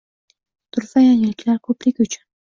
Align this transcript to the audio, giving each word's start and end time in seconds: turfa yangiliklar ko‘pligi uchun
turfa 0.75 1.03
yangiliklar 1.07 1.59
ko‘pligi 1.67 2.07
uchun 2.07 2.25